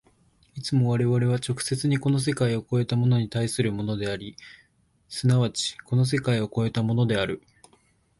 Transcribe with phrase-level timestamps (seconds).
[0.55, 4.35] いつも我々は直接にこの世界を越えたものに対するものであり、
[5.07, 7.43] 即ちこの世界を越えたものである。